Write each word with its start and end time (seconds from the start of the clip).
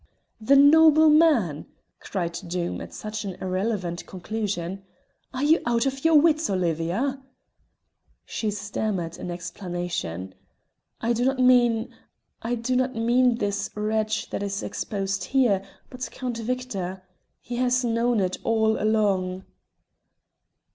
"The 0.41 0.55
noble 0.55 1.09
man!" 1.11 1.67
cried 1.99 2.33
Doom 2.47 2.81
at 2.81 2.91
such 2.91 3.23
an 3.23 3.35
irrelevant 3.39 4.07
conclusion. 4.07 4.81
"Are 5.31 5.43
you 5.43 5.61
out 5.63 5.85
of 5.85 6.03
your 6.03 6.15
wits, 6.19 6.49
Olivia?" 6.49 7.21
She 8.25 8.49
stammered 8.49 9.19
an 9.19 9.29
explanation. 9.29 10.33
"I 11.01 11.13
do 11.13 11.23
not 11.23 11.37
mean 11.37 11.93
I 12.41 12.55
do 12.55 12.75
not 12.75 12.95
mean 12.95 13.35
this 13.35 13.69
wretch 13.75 14.31
that 14.31 14.41
is 14.41 14.63
exposed 14.63 15.25
here, 15.25 15.61
but 15.91 16.09
Count 16.09 16.39
Victor. 16.39 17.03
He 17.39 17.57
has 17.57 17.85
known 17.85 18.19
it 18.21 18.37
all 18.43 18.79
along." 18.81 19.45